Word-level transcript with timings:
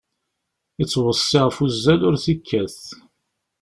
Ittweṣṣi 0.81 1.39
ɣef 1.45 1.57
wuzzal 1.59 2.01
ur 2.07 2.15
t-ikkat. 2.23 2.79